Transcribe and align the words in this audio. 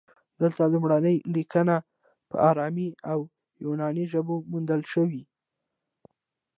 دلته 0.41 0.61
لومړني 0.73 1.15
لیکونه 1.35 1.75
په 2.29 2.35
ارامي 2.49 2.89
او 3.11 3.19
یوناني 3.63 4.05
ژبو 4.13 4.35
موندل 4.51 4.81
شوي 4.93 5.23